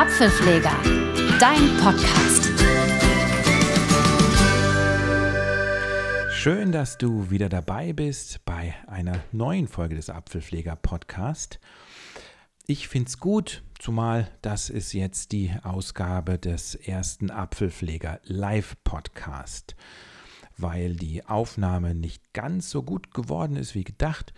[0.00, 0.76] Apfelpfleger,
[1.40, 2.52] dein Podcast.
[6.32, 11.58] Schön, dass du wieder dabei bist bei einer neuen Folge des Apfelpfleger Podcast.
[12.68, 19.74] Ich finde es gut, zumal das ist jetzt die Ausgabe des ersten Apfelpfleger Live Podcast.
[20.56, 24.32] Weil die Aufnahme nicht ganz so gut geworden ist wie gedacht,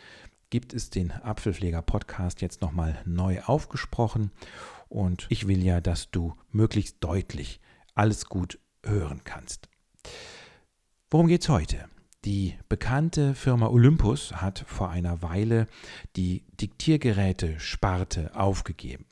[0.49, 4.33] gibt es den Apfelpfleger Podcast jetzt nochmal neu aufgesprochen
[4.91, 7.61] und ich will ja, dass du möglichst deutlich
[7.95, 9.69] alles gut hören kannst.
[11.11, 11.87] Worum geht es heute?
[12.25, 15.69] Die bekannte Firma Olympus hat vor einer Weile
[16.17, 19.07] die Diktiergeräte-Sparte aufgegeben.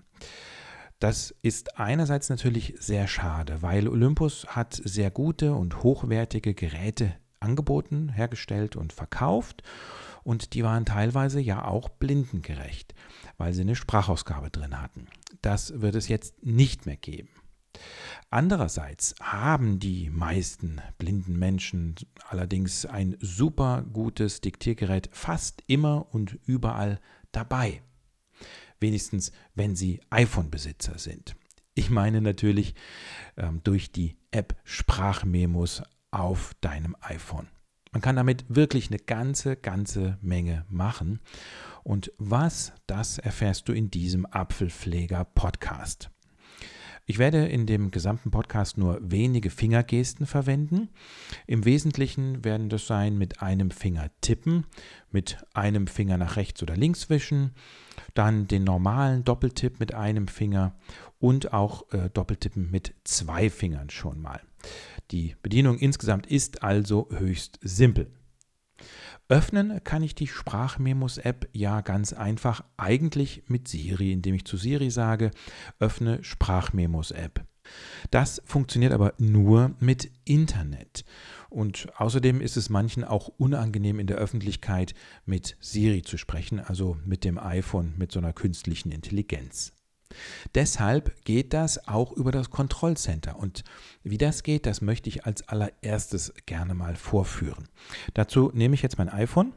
[0.99, 8.09] Das ist einerseits natürlich sehr schade, weil Olympus hat sehr gute und hochwertige Geräte angeboten,
[8.11, 9.63] hergestellt und verkauft
[10.29, 12.95] und die waren teilweise ja auch blindengerecht,
[13.39, 15.07] weil sie eine Sprachausgabe drin hatten.
[15.41, 17.31] Das wird es jetzt nicht mehr geben.
[18.29, 21.95] Andererseits haben die meisten blinden Menschen
[22.29, 27.01] allerdings ein super gutes Diktiergerät fast immer und überall
[27.33, 27.81] dabei.
[28.81, 31.37] Wenigstens, wenn sie iPhone-Besitzer sind.
[31.73, 32.75] Ich meine natürlich
[33.39, 37.49] ähm, durch die App Sprachmemos auf deinem iPhone.
[37.93, 41.21] Man kann damit wirklich eine ganze, ganze Menge machen.
[41.83, 46.11] Und was, das erfährst du in diesem Apfelpfleger-Podcast.
[47.11, 50.91] Ich werde in dem gesamten Podcast nur wenige Fingergesten verwenden.
[51.47, 54.67] Im Wesentlichen werden das sein mit einem Finger tippen,
[55.11, 57.53] mit einem Finger nach rechts oder links wischen,
[58.13, 60.75] dann den normalen Doppeltipp mit einem Finger
[61.19, 64.43] und auch äh, Doppeltippen mit zwei Fingern schon mal.
[65.11, 68.11] Die Bedienung insgesamt ist also höchst simpel.
[69.31, 74.91] Öffnen kann ich die Sprachmemos-App ja ganz einfach, eigentlich mit Siri, indem ich zu Siri
[74.91, 75.33] sage,
[75.79, 77.45] öffne Sprachmemos-App.
[78.11, 81.05] Das funktioniert aber nur mit Internet.
[81.51, 84.95] Und außerdem ist es manchen auch unangenehm in der Öffentlichkeit
[85.27, 89.75] mit Siri zu sprechen, also mit dem iPhone, mit so einer künstlichen Intelligenz.
[90.55, 93.37] Deshalb geht das auch über das Kontrollcenter.
[93.37, 93.65] Und
[94.03, 97.69] wie das geht, das möchte ich als allererstes gerne mal vorführen.
[98.15, 99.53] Dazu nehme ich jetzt mein iPhone,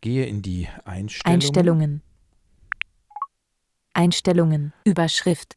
[0.00, 1.34] gehe in die Einstellungen.
[1.34, 2.02] Einstellungen.
[3.94, 4.72] Einstellungen.
[4.84, 5.54] Überschrift.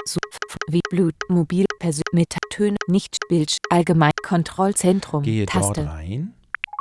[0.70, 1.16] Wie Blut.
[1.28, 1.66] Mobil.
[1.80, 2.04] Persön.
[2.50, 2.78] Töne.
[2.88, 3.18] Nicht.
[3.28, 3.58] Bild.
[3.70, 4.12] Allgemein.
[4.24, 5.24] Kontrollzentrum.
[5.24, 5.82] Gehe Taste.
[5.82, 6.34] dort rein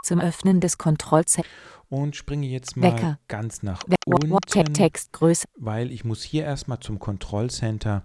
[0.08, 1.52] Zum Öffnen des Kontrollzentrums.
[1.90, 3.18] und springe jetzt mal Wecker.
[3.28, 5.44] ganz nach Te- unten, Textgröße.
[5.56, 8.04] weil ich muss hier erstmal zum Kontrollcenter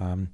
[0.00, 0.30] ähm,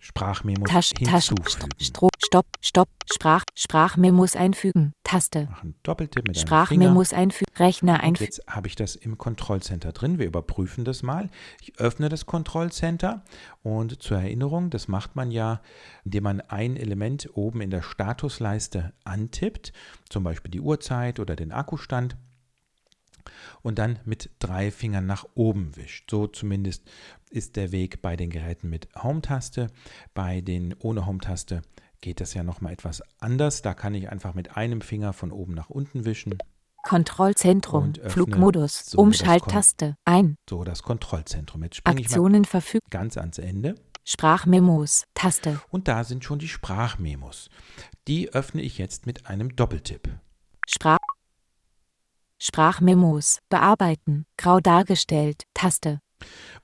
[0.00, 1.68] Sprachmemos Tasch, hinzufügen.
[1.78, 2.46] Stro, Stopp.
[2.60, 2.88] Stopp.
[3.12, 3.44] Sprach.
[3.54, 4.92] Sprachmemos einfügen.
[5.04, 5.46] Taste.
[5.50, 6.38] Mache einen Doppeltipp mit.
[6.38, 7.52] Sprachmemos einfügen.
[7.56, 8.24] Rechner einfügen.
[8.24, 10.18] jetzt habe ich das im Kontrollcenter drin.
[10.18, 11.28] Wir überprüfen das mal.
[11.60, 13.22] Ich öffne das Kontrollcenter
[13.62, 15.60] und zur Erinnerung, das macht man ja,
[16.04, 19.72] indem man ein Element oben in der Statusleiste antippt,
[20.08, 22.16] zum Beispiel die Uhrzeit oder den Akkustand
[23.62, 26.10] und dann mit drei Fingern nach oben wischt.
[26.10, 26.88] So zumindest
[27.30, 29.68] ist der Weg bei den Geräten mit Home-Taste.
[30.14, 31.62] Bei den ohne Home-Taste
[32.00, 33.62] geht das ja nochmal etwas anders.
[33.62, 36.36] Da kann ich einfach mit einem Finger von oben nach unten wischen.
[36.82, 37.92] Kontrollzentrum.
[38.06, 38.86] Flugmodus.
[38.86, 39.96] so Umschalttaste.
[40.04, 40.36] Ein.
[40.48, 41.62] So das Kontrollzentrum.
[41.62, 42.86] Jetzt springe ich mal Aktionen verfügen.
[42.90, 43.74] ganz ans Ende.
[44.04, 45.04] Sprachmemos.
[45.14, 45.60] Taste.
[45.70, 47.50] Und da sind schon die Sprachmemos.
[48.08, 50.08] Die öffne ich jetzt mit einem Doppeltipp.
[50.66, 50.98] Sprach.
[52.38, 53.38] Sprachmemos.
[53.50, 54.24] Bearbeiten.
[54.38, 55.44] Grau dargestellt.
[55.52, 56.00] Taste.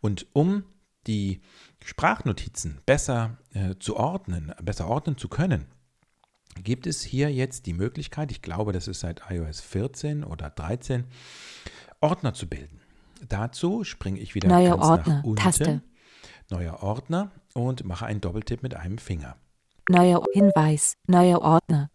[0.00, 0.65] Und um
[1.06, 1.41] die
[1.84, 5.66] Sprachnotizen besser äh, zu ordnen, besser ordnen zu können,
[6.62, 11.05] gibt es hier jetzt die Möglichkeit, ich glaube, das ist seit iOS 14 oder 13,
[12.00, 12.81] Ordner zu bilden.
[13.28, 15.15] Dazu springe ich wieder Neuer ganz Ordner.
[15.16, 15.82] nach unten, Taste.
[16.50, 19.37] neuer Ordner und mache einen Doppeltipp mit einem Finger.
[19.88, 20.94] Neuer Hinweis.
[21.06, 21.91] Neuer Ordner.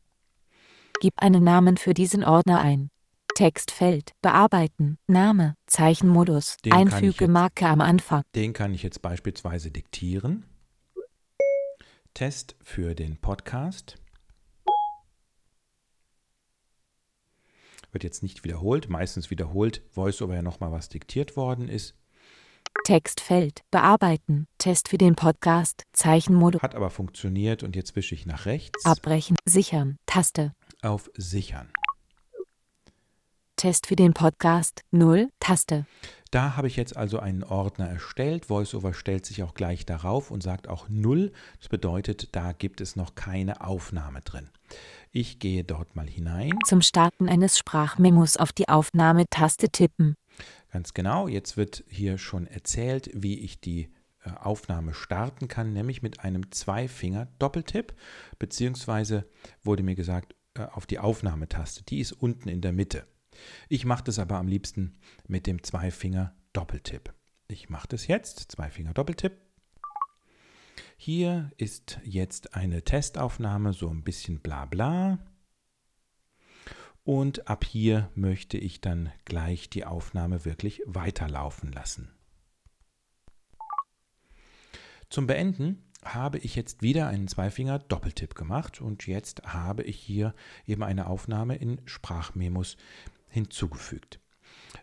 [1.02, 2.90] Gib einen Namen für diesen Ordner ein.
[3.42, 4.12] Textfeld.
[4.22, 5.00] Bearbeiten.
[5.08, 5.56] Name.
[5.66, 6.58] Zeichenmodus.
[6.58, 8.22] Den Einfüge jetzt- Marke am Anfang.
[8.36, 10.46] Den kann ich jetzt beispielsweise diktieren.
[12.14, 13.96] Test für den Podcast.
[17.92, 18.90] Wird jetzt nicht wiederholt.
[18.92, 21.96] Meistens wiederholt VoiceOver ja nochmal, was diktiert worden ist.
[22.84, 23.64] Textfeld.
[23.72, 24.46] Bearbeiten.
[24.60, 25.86] Test für den Podcast.
[25.94, 26.62] Zeichenmodus.
[26.62, 29.36] Hat aber funktioniert und jetzt wische ich nach rechts Abbrechen.
[29.46, 29.98] Sichern.
[30.06, 30.54] Taste.
[30.84, 31.72] auf Sichern.
[33.62, 34.82] Test für den Podcast.
[34.90, 35.30] 0.
[35.40, 35.86] Taste.
[36.32, 38.50] Da habe ich jetzt also einen Ordner erstellt.
[38.50, 41.32] VoiceOver stellt sich auch gleich darauf und sagt auch 0.
[41.60, 44.50] Das bedeutet, da gibt es noch keine Aufnahme drin.
[45.12, 46.58] Ich gehe dort mal hinein.
[46.66, 50.16] Zum Starten eines Sprachmemos auf die Aufnahmetaste tippen.
[50.72, 53.92] Ganz genau, jetzt wird hier schon erzählt, wie ich die
[54.24, 57.94] äh, Aufnahme starten kann, nämlich mit einem Zweifinger-Doppeltipp,
[58.40, 59.28] beziehungsweise
[59.62, 61.84] wurde mir gesagt, äh, auf die Aufnahmetaste.
[61.84, 63.06] Die ist unten in der Mitte.
[63.70, 64.98] Ich mache das aber am liebsten
[65.28, 67.14] mit dem Zweifinger-Doppeltipp.
[67.48, 69.34] Ich mache das jetzt, Zweifinger-Doppeltipp.
[70.98, 75.20] Hier ist jetzt eine Testaufnahme, so ein bisschen bla bla.
[77.04, 82.12] Und ab hier möchte ich dann gleich die Aufnahme wirklich weiterlaufen lassen.
[85.10, 90.34] Zum Beenden habe ich jetzt wieder einen Zweifinger-Doppeltipp gemacht und jetzt habe ich hier
[90.66, 92.78] eben eine Aufnahme in Sprachmemos
[93.32, 94.20] hinzugefügt.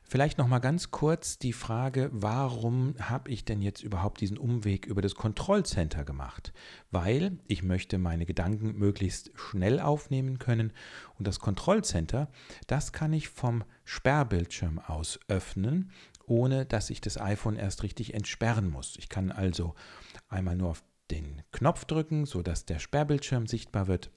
[0.03, 4.87] Vielleicht noch mal ganz kurz die Frage, warum habe ich denn jetzt überhaupt diesen Umweg
[4.87, 6.53] über das Kontrollcenter gemacht?
[6.91, 10.73] Weil ich möchte meine Gedanken möglichst schnell aufnehmen können
[11.19, 12.31] und das Kontrollcenter,
[12.67, 15.91] das kann ich vom Sperrbildschirm aus öffnen,
[16.27, 18.97] ohne dass ich das iPhone erst richtig entsperren muss.
[18.99, 19.75] Ich kann also
[20.29, 24.11] einmal nur auf den Knopf drücken, sodass der Sperrbildschirm sichtbar wird.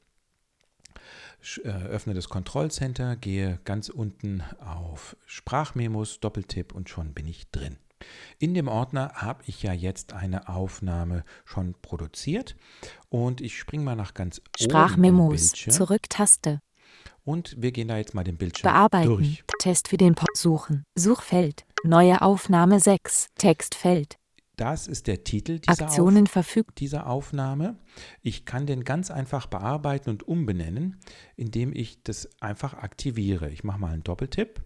[1.63, 7.77] Äh, öffne das Kontrollcenter, gehe ganz unten auf Sprachmemos, Doppeltipp und schon bin ich drin.
[8.39, 12.55] In dem Ordner habe ich ja jetzt eine Aufnahme schon produziert
[13.09, 16.59] und ich springe mal nach ganz Sprachmemos, Zurück-Taste.
[17.23, 19.07] Und wir gehen da jetzt mal den Bildschirm Bearbeiten.
[19.09, 19.43] durch.
[19.59, 20.83] Test für den Pop suchen.
[20.97, 21.65] Suchfeld.
[21.83, 23.27] Neue Aufnahme 6.
[23.37, 24.17] Textfeld.
[24.61, 26.79] Das ist der Titel dieser, Aktionen verfügt.
[26.81, 27.79] dieser Aufnahme.
[28.21, 30.99] Ich kann den ganz einfach bearbeiten und umbenennen,
[31.35, 33.49] indem ich das einfach aktiviere.
[33.49, 34.61] Ich mache mal einen Doppeltipp.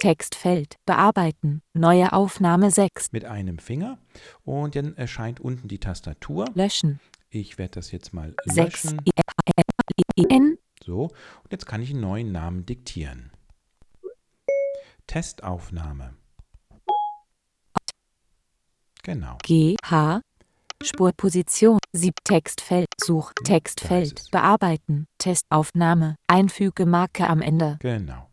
[0.00, 0.76] Textfeld.
[0.86, 1.60] Bearbeiten.
[1.74, 3.12] Neue Aufnahme 6.
[3.12, 3.98] Mit einem Finger.
[4.44, 6.46] Und dann erscheint unten die Tastatur.
[6.54, 6.98] Löschen.
[7.28, 8.56] Ich werde das jetzt mal 6.
[8.56, 9.00] löschen.
[10.30, 10.56] N.
[10.82, 13.30] So, und jetzt kann ich einen neuen Namen diktieren.
[15.06, 16.14] Testaufnahme.
[19.02, 19.38] Genau.
[19.42, 20.20] G, H,
[20.82, 24.30] Spurposition, Sieb Textfeld, Such, ist Textfeld.
[24.30, 27.76] Bearbeiten, Testaufnahme, Einfüge Marke am Ende.
[27.80, 28.28] Genau.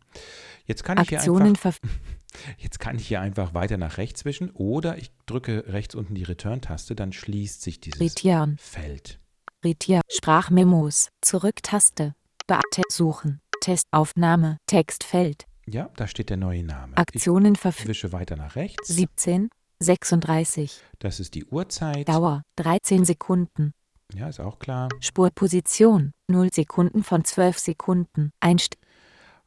[0.66, 1.76] Jetzt kann ich hier einfach,
[2.58, 6.24] jetzt kann ich hier einfach weiter nach rechts wischen oder ich drücke rechts unten die
[6.24, 9.20] Return-Taste, dann schließt sich dieses Retieren, Feld.
[9.64, 12.14] Retier, Sprachmemos, Zurück-Taste,
[12.48, 16.96] Beate, Suchen, Testaufnahme, Textfeld, Ja, da steht der neue Name.
[16.98, 17.88] Aktionen verfügt.
[17.90, 18.88] wische weiter nach rechts.
[18.88, 19.50] 17,
[19.80, 22.08] 36, Das ist die Uhrzeit.
[22.08, 23.74] Dauer, 13 Sekunden,
[24.14, 24.90] Ja, ist auch klar.
[25.00, 28.78] Spurposition, 0 Sekunden von 12 Sekunden, Einst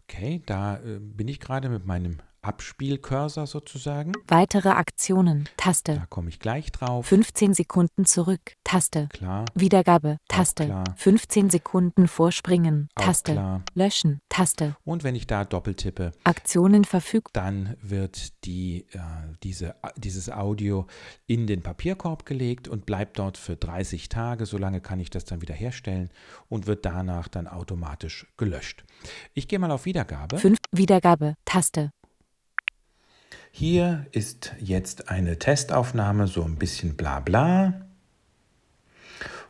[0.04, 4.12] Okay, da äh, bin ich gerade mit meinem Abspielcursor sozusagen.
[4.26, 7.06] weitere Aktionen, Taste, Da komme ich gleich drauf.
[7.06, 10.84] 15 Sekunden zurück, Taste, Klar, Wiedergabe, Taste, klar.
[10.96, 13.62] 15 Sekunden vorspringen, Taste, klar.
[13.74, 18.98] löschen, Taste, Und wenn ich da doppeltippe, Aktionen verfügt, dann wird die, äh,
[19.42, 20.86] diese, dieses Audio
[21.26, 24.46] in den Papierkorb gelegt und bleibt dort für 30 Tage.
[24.46, 26.10] Solange kann ich das dann wieder herstellen
[26.48, 28.84] und wird danach dann automatisch gelöscht.
[29.34, 30.38] Ich gehe mal auf Wiedergabe.
[30.38, 31.90] 5, Wiedergabe, Taste,
[33.50, 37.86] Hier ist jetzt eine Testaufnahme, so ein bisschen bla bla.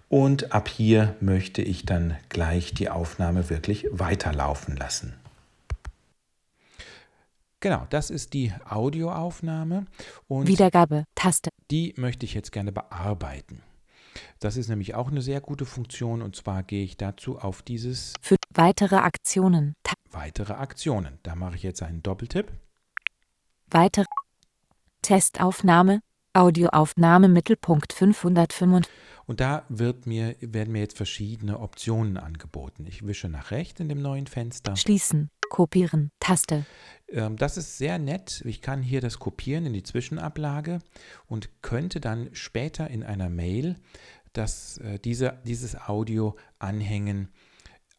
[0.08, 5.14] Und ab hier möchte ich dann gleich die Aufnahme wirklich weiterlaufen lassen.
[7.60, 9.86] Genau, das ist die Audioaufnahme
[10.28, 13.62] und Wiedergabe, Taste, die möchte ich jetzt gerne bearbeiten.
[14.38, 18.14] Das ist nämlich auch eine sehr gute Funktion und zwar gehe ich dazu auf dieses
[18.22, 21.18] 5, weitere Aktionen, Ta weitere Aktionen.
[21.24, 22.52] Da mache ich jetzt einen Doppeltipp.
[23.70, 24.04] Weitere
[25.02, 26.00] Testaufnahme,
[26.32, 28.92] Audioaufnahme Mittelpunkt 555,
[29.26, 32.86] Und da wird mir, werden mir jetzt verschiedene Optionen angeboten.
[32.86, 34.76] Ich wische nach rechts in dem neuen Fenster.
[34.76, 36.66] schließen, kopieren, Taste,
[37.08, 38.42] Ähm, das ist sehr nett.
[38.44, 40.80] Ich kann hier das kopieren in die Zwischenablage
[41.26, 43.76] und könnte dann später in einer Mail
[44.32, 47.28] das, äh, diese, dieses Audio anhängen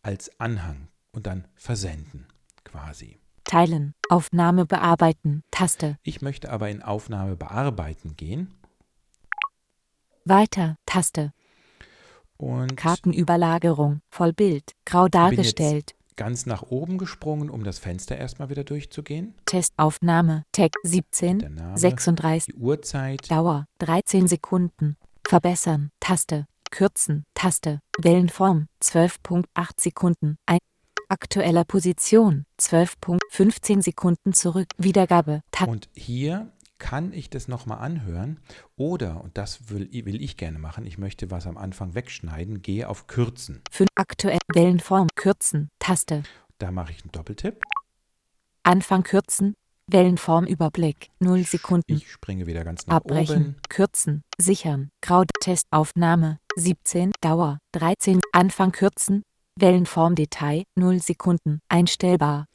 [0.01, 2.27] als Anhang und dann versenden
[2.63, 3.19] quasi.
[3.49, 8.53] Teilen, Aufnahme bearbeiten, Taste, Ich möchte aber in Aufnahme bearbeiten gehen.
[10.23, 11.33] Weiter, Taste,
[12.37, 19.33] und Kartenüberlagerung, Vollbild, grau dargestellt, ganz nach oben gesprungen, um das Fenster erstmal wieder durchzugehen.
[19.45, 23.65] Testaufnahme, Text 17, Der Name, 36, die Uhrzeit, Dauer.
[23.79, 24.95] 13 Sekunden.
[25.27, 25.91] Verbessern.
[25.99, 26.45] Taste.
[26.71, 27.25] Kürzen.
[27.33, 27.81] Taste.
[27.99, 28.67] Wellenform.
[28.81, 29.45] 12.8
[29.77, 30.37] Sekunden.
[30.45, 30.59] Ein
[31.07, 32.45] aktueller Position
[33.39, 34.67] 12.15 Sekunden zurück.
[34.77, 35.41] Wiedergabe.
[35.51, 38.39] Ta Und hier kann ich das nochmal anhören
[38.75, 42.89] oder, und das will, will ich gerne machen, ich möchte was am Anfang wegschneiden, gehe
[42.89, 43.61] auf Kürzen.
[43.71, 45.69] 5 aktuell Wellenform kürzen.
[45.79, 46.23] Taste.
[46.57, 47.61] Da mache ich einen Doppeltipp.
[48.63, 49.55] Anfang kürzen.
[49.87, 51.93] Wellenformüberblick 0 Sekunden.
[51.93, 53.55] Ich springe wieder ganz nach Abbrechen, oben.
[53.69, 59.23] kürzen, sichern, Grau Testaufnahme 17, Dauer 13, Anfang kürzen,
[59.55, 62.45] Wellenformdetail 0 Sekunden, einstellbar.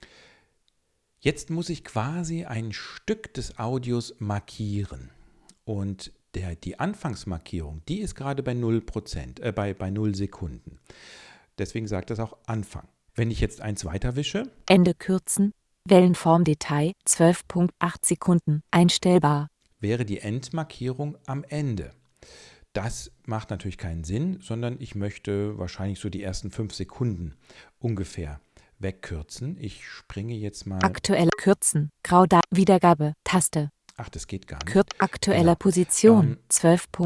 [1.24, 5.08] Jetzt muss ich quasi ein Stück des Audios markieren.
[5.64, 10.80] Und der, die Anfangsmarkierung, die ist gerade bei 0%, äh, bei, bei 0 Sekunden.
[11.56, 12.86] Deswegen sagt das auch Anfang.
[13.14, 15.54] Wenn ich jetzt eins weiter wische, Ende kürzen,
[15.86, 17.70] Wellenformdetail 12.8
[18.02, 19.48] Sekunden, einstellbar.
[19.80, 21.92] wäre die Endmarkierung am Ende.
[22.74, 27.34] Das macht natürlich keinen Sinn, sondern ich möchte wahrscheinlich so die ersten fünf Sekunden
[27.78, 28.40] ungefähr
[28.84, 29.56] wegkürzen.
[29.58, 30.78] Ich springe jetzt mal.
[30.84, 34.66] Aktuelle Kürzen, Grauda Wiedergabe, Taste, Ach, das geht gar nicht.
[34.66, 35.54] Kür aktueller Genau.
[35.56, 36.38] Position Ähm,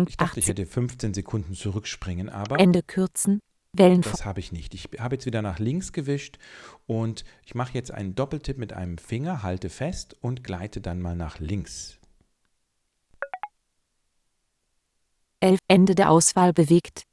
[0.08, 3.40] Ich dachte, ich 12.8 hätte 15 Sekunden zurückspringen, aber Ende kürzen,
[3.75, 4.75] Wellenform das habe ich nicht.
[4.75, 6.38] Ich habe jetzt wieder nach links gewischt
[6.87, 11.14] und ich mache jetzt einen Doppeltipp mit einem Finger, halte fest und gleite dann mal
[11.14, 11.99] nach links.
[15.40, 17.04] 11 Ende der Auswahl bewegt.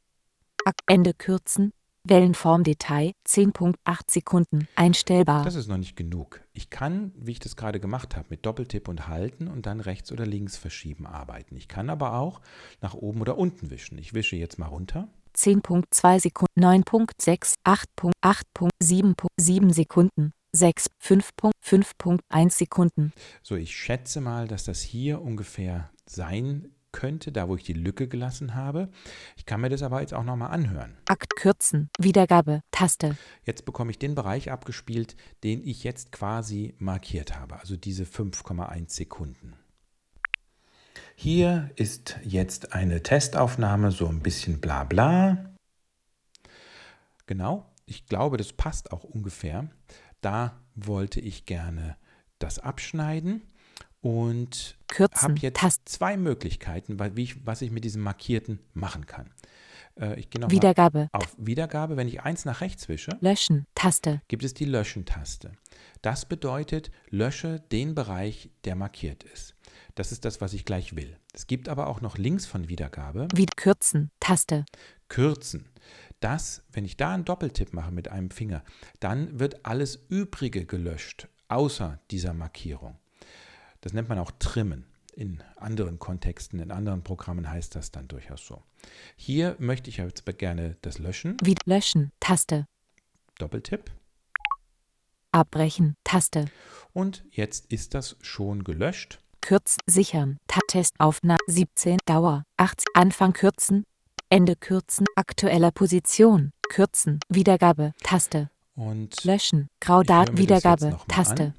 [0.88, 1.74] Ende kürzen,
[2.08, 3.76] Wellenformdetail 10.8
[4.08, 5.44] Sekunden, einstellbar.
[5.44, 6.42] Das ist noch nicht genug.
[6.54, 10.12] Ich kann, wie ich das gerade gemacht habe, mit Doppeltipp und halten und dann rechts
[10.12, 11.56] oder links verschieben arbeiten.
[11.56, 12.42] Ich kann aber auch
[12.82, 13.98] nach oben oder unten wischen.
[13.98, 15.08] Ich wische jetzt mal runter.
[15.36, 25.22] 10.2 Sekunden, 9.6, 8.8.7.7 Sekunden, 6, 5.5.1 Sekunden, So, ich schätze mal, dass das hier
[25.22, 28.90] ungefähr sein könnte, da wo ich die Lücke gelassen habe.
[29.36, 30.98] Ich kann mir das aber jetzt auch nochmal anhören.
[31.08, 37.38] Akt kürzen, Wiedergabe, Taste, Jetzt bekomme ich den Bereich abgespielt, den ich jetzt quasi markiert
[37.38, 39.54] habe, also diese 5,1 Sekunden.
[41.16, 45.54] Hier ist jetzt eine Testaufnahme, so ein bisschen bla bla.
[47.28, 49.70] Genau, ich glaube, das passt auch ungefähr.
[50.22, 51.98] Da wollte ich gerne
[52.40, 53.42] das abschneiden
[54.06, 54.78] und
[55.16, 59.32] habe jetzt Taste, zwei Möglichkeiten, wie ich, was ich mit diesem Markierten machen kann.
[60.00, 61.98] Äh, ich gehe nochmal Wiedergabe, auf Wiedergabe.
[61.98, 65.54] Wenn ich eins nach rechts wische, Löschen, Taste, gibt es die Löschen-Taste.
[66.04, 69.56] Das bedeutet, lösche den Bereich, der markiert ist.
[69.96, 71.18] Das ist das, was ich gleich will.
[71.34, 74.66] Es gibt aber auch noch links von Wiedergabe Wie kürzen, Taste,
[75.08, 75.66] Kürzen.
[76.20, 78.64] Das, wenn ich da einen Doppeltipp mache mit einem Finger,
[79.00, 83.00] dann wird alles Übrige gelöscht, außer dieser Markierung.
[83.86, 84.84] Das nennt man auch Trimmen.
[85.14, 88.64] In anderen Kontexten, in anderen Programmen heißt das dann durchaus so.
[89.16, 91.38] Hier möchte ich jetzt gerne das löschen.
[91.44, 92.66] wie Löschen, Taste,
[93.38, 93.92] Doppeltipp.
[95.32, 96.46] Abbrechen, Taste,
[96.94, 99.20] Und jetzt ist das schon gelöscht.
[99.42, 101.38] Kürzen, sichern, Ta Testaufnahme.
[101.46, 102.44] 17, Dauer.
[102.58, 103.84] 80, Anfang kürzen,
[104.32, 111.54] Ende kürzen, aktueller Position, kürzen, Wiedergabe, Taste, Und löschen, Graudat, Wiedergabe, Taste, an.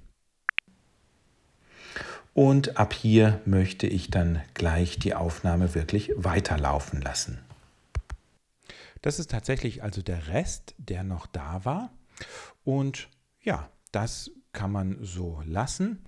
[2.37, 7.39] Und ab hier möchte ich dann gleich die Aufnahme wirklich weiterlaufen lassen.
[9.01, 11.91] Das ist tatsächlich also der Rest, der noch da war.
[12.63, 13.09] Und
[13.41, 16.05] ja, das kann man so lassen.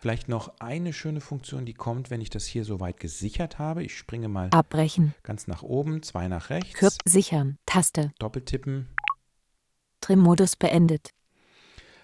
[0.00, 3.84] Vielleicht noch eine schöne Funktion, die kommt, wenn ich das hier so weit gesichert habe.
[3.84, 8.88] Ich springe mal abbrechen, ganz nach oben, zwei nach rechts, Kürz, sichern, Taste, doppeltippen.
[10.00, 11.10] Trimmodus beendet,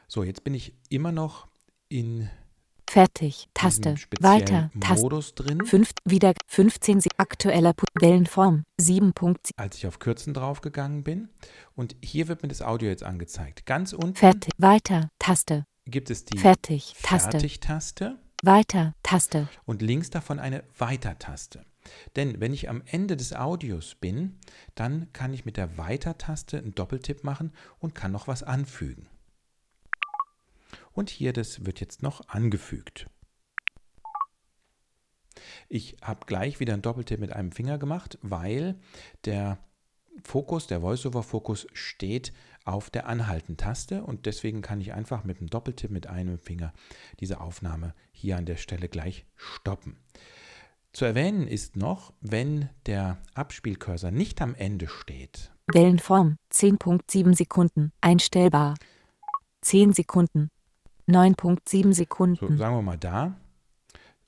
[0.07, 1.49] So, jetzt bin ich immer noch
[1.89, 2.29] in
[2.95, 5.67] fertig, Taste, weiter, Taste, Modus drin.
[5.67, 11.29] 5, wieder, 15, Se- aktueller Wellenform, 7 Punkt, als ich auf Kürzen draufgegangen bin.
[11.75, 13.67] Und hier wird mir das Audio jetzt angezeigt.
[13.67, 18.19] Ganz unten fertig, weiter, Taste, gibt es die fertig, Taste, Fertig-Taste.
[18.45, 21.65] Weiter, Taste, und links davon eine Weiter-Taste.
[22.15, 24.39] Denn wenn ich am Ende des Audios bin,
[24.77, 29.09] dann kann ich mit der Weiter-Taste einen Doppeltipp machen und kann noch was anfügen.
[30.95, 33.09] Und hier, das wird jetzt noch angefügt.
[35.69, 38.79] Ich habe gleich wieder einen Doppeltipp mit einem Finger gemacht, weil
[39.25, 39.59] der
[40.23, 42.33] Fokus, der Voiceover-Fokus steht
[42.65, 46.73] auf der Anhalten-Taste und deswegen kann ich einfach mit einem Doppeltipp mit einem Finger
[47.21, 49.99] diese Aufnahme hier an der Stelle gleich stoppen.
[50.93, 58.75] Zu erwähnen ist noch, wenn der Abspielcursor nicht am Ende steht, Wellenform, 10.7 Sekunden, einstellbar,
[59.63, 60.51] 10 Sekunden,
[61.09, 63.37] 9.7 so Sekunden, sagen wir mal da,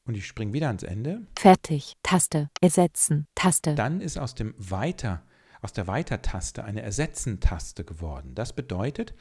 [0.04, 5.22] und ich springe wieder ans Ende, fertig, Taste, ersetzen, Taste, dann ist aus dem Weiter,
[5.62, 8.34] aus der Weiter-Taste eine Ersetzen-Taste geworden.
[8.34, 9.14] Das bedeutet,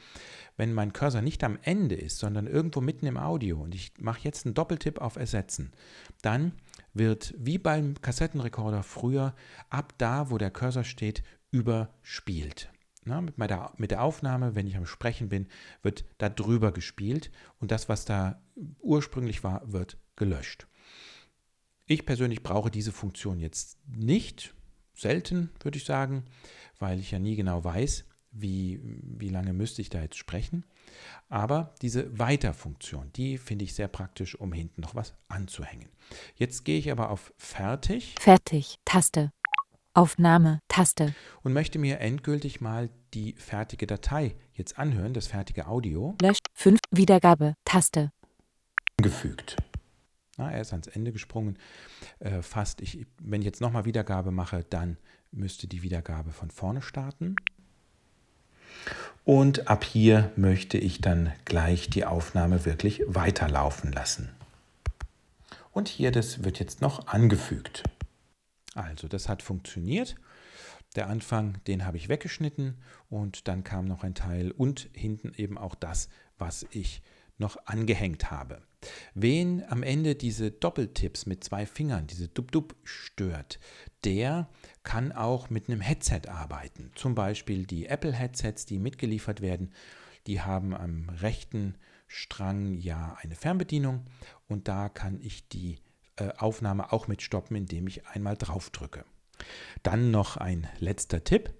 [0.56, 4.20] wenn mein Cursor nicht am Ende ist, sondern irgendwo mitten im Audio und ich mache
[4.22, 5.72] jetzt einen Doppeltipp auf Ersetzen,
[6.22, 6.52] dann
[6.94, 9.34] wird wie beim Kassettenrekorder früher
[9.70, 12.70] ab da, wo der Cursor steht, überspielt.
[13.06, 15.46] Na, mit, meiner, mit der Aufnahme, wenn ich am Sprechen bin,
[15.82, 18.42] wird da drüber gespielt und das, was da
[18.80, 20.66] ursprünglich war, wird gelöscht.
[21.86, 24.54] Ich persönlich brauche diese Funktion jetzt nicht,
[24.92, 26.24] selten würde ich sagen,
[26.80, 30.64] weil ich ja nie genau weiß, wie, wie lange müsste ich da jetzt sprechen.
[31.28, 35.88] Aber diese Weiterfunktion, die finde ich sehr praktisch, um hinten noch was anzuhängen.
[36.34, 38.14] Jetzt gehe ich aber auf Fertig.
[38.18, 39.30] Fertig, Taste.
[39.96, 41.14] Aufnahme, Taste.
[41.42, 46.14] Und möchte mir endgültig mal die fertige Datei jetzt anhören, das fertige Audio.
[46.20, 48.10] Lösch, 5, Wiedergabe, Taste.
[48.98, 49.56] Gefügt.
[50.36, 51.58] Na, er ist ans Ende gesprungen.
[52.18, 54.98] Äh, fast, ich, wenn ich jetzt nochmal Wiedergabe mache, dann
[55.32, 57.34] müsste die Wiedergabe von vorne starten.
[59.24, 64.28] Und ab hier möchte ich dann gleich die Aufnahme wirklich weiterlaufen lassen.
[65.72, 67.82] Und hier, das wird jetzt noch angefügt.
[68.76, 70.16] Also, das hat funktioniert.
[70.94, 72.76] Der Anfang, den habe ich weggeschnitten
[73.08, 77.02] und dann kam noch ein Teil und hinten eben auch das, was ich
[77.38, 78.62] noch angehängt habe.
[79.14, 83.58] Wen am Ende diese Doppeltipps mit zwei Fingern, diese Dub-Dub stört,
[84.04, 84.48] der
[84.84, 86.92] kann auch mit einem Headset arbeiten.
[86.94, 89.72] Zum Beispiel die Apple-Headsets, die mitgeliefert werden,
[90.26, 94.04] die haben am rechten Strang ja eine Fernbedienung
[94.48, 95.78] und da kann ich die
[96.38, 99.04] Aufnahme auch mit stoppen, indem ich einmal drauf drücke.
[99.82, 101.52] Dann noch ein letzter Tipp.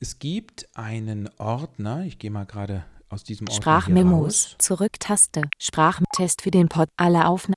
[0.00, 6.50] Es gibt einen Ordner, ich gehe mal gerade aus diesem Ordner Sprachmemos, Zurück-Taste, Sprachtest für
[6.50, 7.56] den Pod, alle Aufnahmen,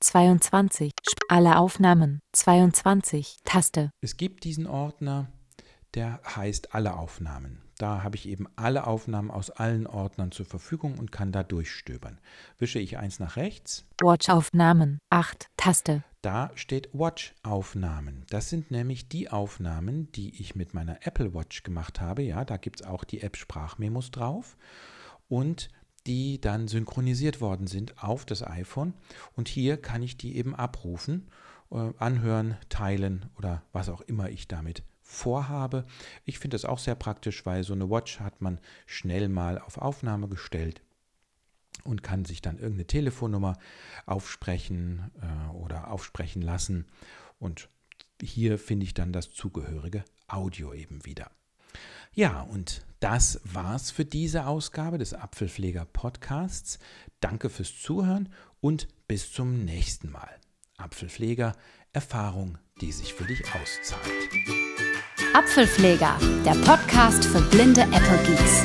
[0.00, 0.92] 22,
[1.28, 3.90] alle Aufnahmen, 22, Taste.
[4.00, 5.32] Es gibt diesen Ordner,
[5.94, 7.62] der heißt alle Aufnahmen.
[7.78, 12.20] Da habe ich eben alle Aufnahmen aus allen Ordnern zur Verfügung und kann da durchstöbern.
[12.58, 13.84] Wische ich eins nach rechts.
[14.00, 16.04] Watch-Aufnahmen, 8, Taste.
[16.22, 18.24] Da steht Watch-Aufnahmen.
[18.30, 22.22] Das sind nämlich die Aufnahmen, die ich mit meiner Apple Watch gemacht habe.
[22.22, 24.56] Ja, da gibt es auch die App Sprachmemos drauf.
[25.28, 25.70] Und
[26.06, 28.94] die dann synchronisiert worden sind auf das iPhone.
[29.34, 31.28] Und hier kann ich die eben abrufen,
[31.70, 35.84] äh, anhören, teilen oder was auch immer ich damit vorhabe.
[36.24, 39.78] Ich finde das auch sehr praktisch, weil so eine Watch hat man schnell mal auf
[39.78, 40.82] Aufnahme gestellt
[41.84, 43.58] und kann sich dann irgendeine Telefonnummer
[44.06, 46.86] aufsprechen äh, oder aufsprechen lassen.
[47.38, 47.68] Und
[48.20, 51.30] hier finde ich dann das zugehörige Audio eben wieder.
[52.14, 56.78] Ja, und das war's für diese Ausgabe des Apfelpfleger Podcasts.
[57.20, 58.28] Danke fürs Zuhören
[58.60, 60.38] und bis zum nächsten Mal.
[60.76, 61.56] Apfelpfleger,
[61.92, 64.02] Erfahrung, die sich für dich auszahlt.
[65.34, 68.64] Apfelpfleger, der Podcast für blinde Apple Geeks.